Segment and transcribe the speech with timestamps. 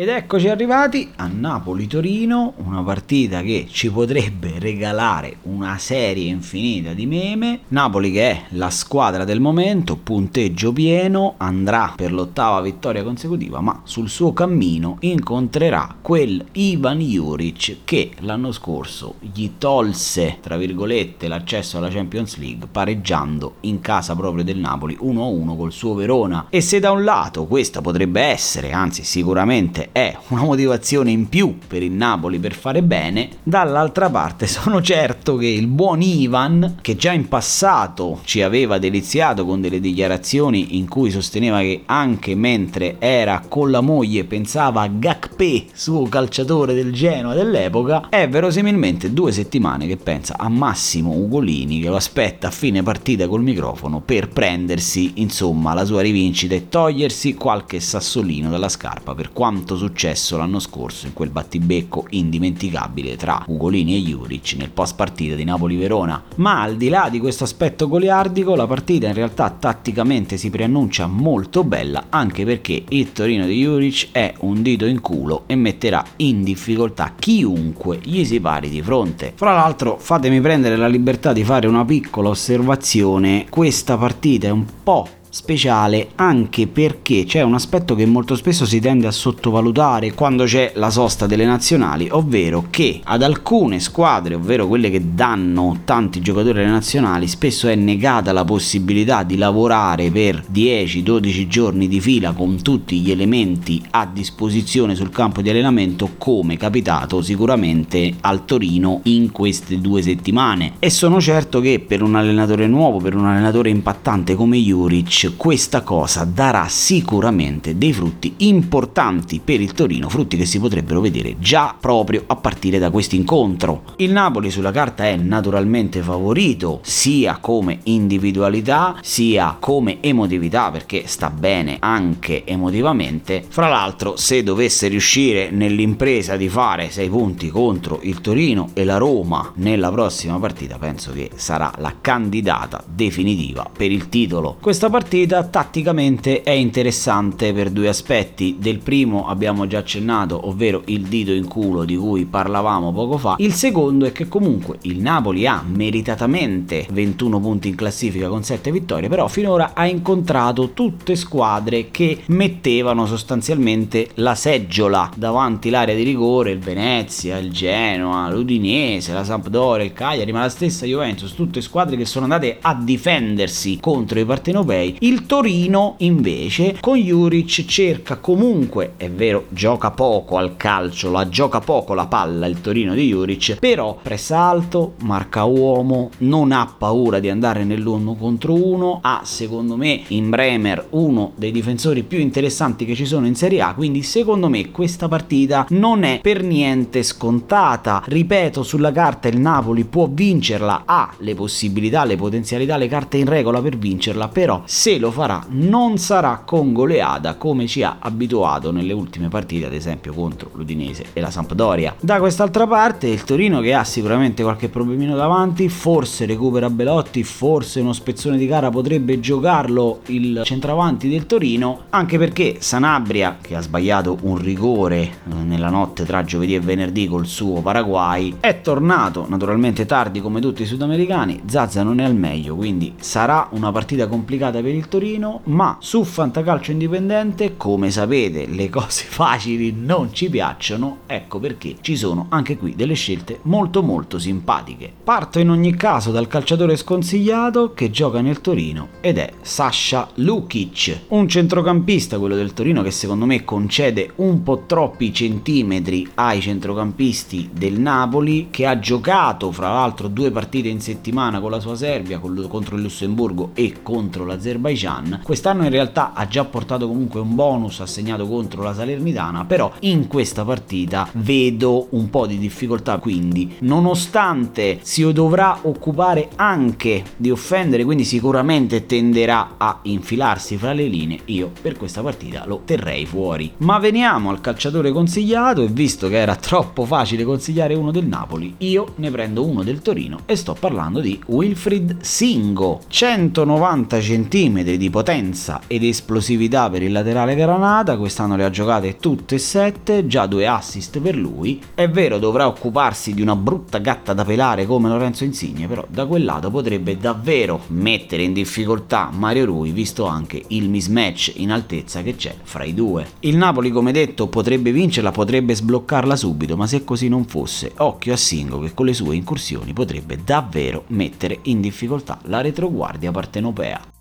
[0.00, 7.04] Ed eccoci arrivati a Napoli-Torino, una partita che ci potrebbe regalare una serie infinita di
[7.04, 7.62] meme.
[7.70, 13.80] Napoli che è la squadra del momento, punteggio pieno, andrà per l'ottava vittoria consecutiva, ma
[13.82, 21.78] sul suo cammino incontrerà quel Ivan Juric che l'anno scorso gli tolse, tra virgolette, l'accesso
[21.78, 26.46] alla Champions League pareggiando in casa proprio del Napoli 1-1 col suo Verona.
[26.50, 31.58] E se da un lato questa potrebbe essere, anzi sicuramente è una motivazione in più
[31.66, 36.96] per il Napoli per fare bene, dall'altra parte sono certo che il buon Ivan, che
[36.96, 42.96] già in passato ci aveva deliziato con delle dichiarazioni in cui sosteneva che anche mentre
[42.98, 49.32] era con la moglie pensava a Gakpe, suo calciatore del Genoa dell'epoca, è verosimilmente due
[49.32, 54.28] settimane che pensa a Massimo Ugolini che lo aspetta a fine partita col microfono per
[54.28, 60.58] prendersi insomma la sua rivincita e togliersi qualche sassolino dalla scarpa per quanto successo l'anno
[60.58, 66.22] scorso in quel battibecco indimenticabile tra Ugolini e Juric nel post partita di Napoli-Verona.
[66.36, 71.06] Ma al di là di questo aspetto goliardico, la partita in realtà tatticamente si preannuncia
[71.06, 76.04] molto bella anche perché il Torino di Juric è un dito in culo e metterà
[76.16, 79.32] in difficoltà chiunque gli si pari di fronte.
[79.34, 84.66] Fra l'altro fatemi prendere la libertà di fare una piccola osservazione, questa partita è un
[84.82, 90.44] po' speciale anche perché c'è un aspetto che molto spesso si tende a sottovalutare quando
[90.44, 96.20] c'è la sosta delle nazionali, ovvero che ad alcune squadre, ovvero quelle che danno tanti
[96.20, 102.32] giocatori alle nazionali, spesso è negata la possibilità di lavorare per 10-12 giorni di fila
[102.32, 109.00] con tutti gli elementi a disposizione sul campo di allenamento, come capitato sicuramente al Torino
[109.04, 110.74] in queste due settimane.
[110.78, 115.82] E sono certo che per un allenatore nuovo, per un allenatore impattante come Juric, questa
[115.82, 121.74] cosa darà sicuramente dei frutti importanti per il Torino, frutti che si potrebbero vedere già
[121.78, 123.82] proprio a partire da questo incontro.
[123.96, 131.30] Il Napoli sulla carta è naturalmente favorito sia come individualità sia come emotività perché sta
[131.30, 133.44] bene anche emotivamente.
[133.48, 138.98] Fra l'altro se dovesse riuscire nell'impresa di fare 6 punti contro il Torino e la
[138.98, 144.56] Roma nella prossima partita penso che sarà la candidata definitiva per il titolo.
[144.60, 148.56] Questa partita partita tatticamente è interessante per due aspetti.
[148.58, 153.36] Del primo abbiamo già accennato, ovvero il dito in culo di cui parlavamo poco fa.
[153.38, 158.70] Il secondo è che comunque il Napoli ha meritatamente 21 punti in classifica con 7
[158.70, 166.02] vittorie, però finora ha incontrato tutte squadre che mettevano sostanzialmente la seggiola davanti l'area di
[166.02, 171.62] rigore, il Venezia, il Genoa, l'Udinese, la Sampdoria, il Cagliari, ma la stessa Juventus, tutte
[171.62, 178.16] squadre che sono andate a difendersi contro i partenopei il Torino invece con Juric cerca
[178.16, 183.08] comunque, è vero, gioca poco al calcio, la gioca poco la palla il Torino di
[183.08, 189.20] Juric, però pressa alto, marca uomo, non ha paura di andare nell'uno contro uno, ha
[189.24, 193.74] secondo me in Bremer uno dei difensori più interessanti che ci sono in Serie A,
[193.74, 198.02] quindi secondo me questa partita non è per niente scontata.
[198.04, 203.26] Ripeto, sulla carta il Napoli può vincerla, ha le possibilità, le potenzialità, le carte in
[203.26, 207.96] regola per vincerla, però se se lo farà non sarà con goleada come ci ha
[207.98, 211.94] abituato nelle ultime partite, ad esempio contro l'Udinese e la Sampdoria.
[212.00, 217.80] Da quest'altra parte il Torino che ha sicuramente qualche problemino davanti, forse recupera Belotti, forse
[217.80, 223.60] uno spezzone di gara potrebbe giocarlo il centravanti del Torino, anche perché Sanabria che ha
[223.60, 225.10] sbagliato un rigore eh,
[225.44, 230.62] nella notte tra giovedì e venerdì col suo Paraguay, è tornato naturalmente tardi come tutti
[230.62, 234.88] i sudamericani, Zazza non è al meglio, quindi sarà una partita complicata per il il
[234.88, 241.76] Torino, ma su Fantacalcio Indipendente, come sapete, le cose facili non ci piacciono, ecco perché
[241.80, 244.90] ci sono anche qui delle scelte molto molto simpatiche.
[245.02, 251.06] Parto in ogni caso dal calciatore sconsigliato che gioca nel Torino ed è Sasha Lukic,
[251.08, 257.50] un centrocampista quello del Torino che secondo me concede un po' troppi centimetri ai centrocampisti
[257.52, 262.20] del Napoli che ha giocato fra l'altro due partite in settimana con la sua Serbia
[262.20, 265.20] contro il Lussemburgo e contro l'Azerbaijan l'Azerbaijan.
[265.22, 270.06] Quest'anno in realtà ha già portato comunque un bonus assegnato contro la Salernitana, però in
[270.06, 277.84] questa partita vedo un po' di difficoltà, quindi nonostante si dovrà occupare anche di offendere,
[277.84, 283.52] quindi sicuramente tenderà a infilarsi fra le linee, io per questa partita lo terrei fuori.
[283.58, 288.54] Ma veniamo al calciatore consigliato e visto che era troppo facile consigliare uno del Napoli,
[288.58, 294.76] io ne prendo uno del Torino e sto parlando di Wilfried Singo, 190 cm centimetri
[294.76, 300.06] di potenza ed esplosività per il laterale Granata, quest'anno le ha giocate tutte e sette,
[300.06, 301.60] già due assist per lui.
[301.74, 306.06] È vero, dovrà occuparsi di una brutta gatta da pelare come Lorenzo Insigne, però da
[306.06, 312.02] quel lato potrebbe davvero mettere in difficoltà Mario Rui, visto anche il mismatch in altezza
[312.02, 313.06] che c'è fra i due.
[313.20, 318.12] Il Napoli, come detto, potrebbe vincerla, potrebbe sbloccarla subito, ma se così non fosse, occhio
[318.12, 323.96] a Singo che con le sue incursioni potrebbe davvero mettere in difficoltà la retroguardia partenopea.